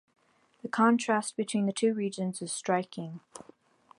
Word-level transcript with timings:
The 0.63 0.67
contrast 0.67 1.37
between 1.37 1.67
the 1.67 1.71
two 1.71 1.93
regions 1.93 2.41
is 2.41 2.51
striking. 2.51 3.19